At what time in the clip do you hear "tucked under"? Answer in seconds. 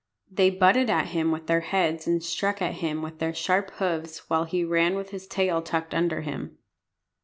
5.61-6.21